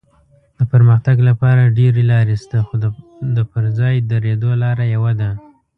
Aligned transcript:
د 0.57 0.59
پرمختګ 0.71 1.15
لپاره 1.29 1.73
ډېرې 1.77 2.03
لارې 2.11 2.35
شته 2.43 2.57
خو 2.65 2.75
د 3.35 3.37
پر 3.51 3.63
ځای 3.79 3.95
درېدو 4.11 4.51
لاره 4.63 4.85
یوه 4.95 5.11
ده. 5.19 5.29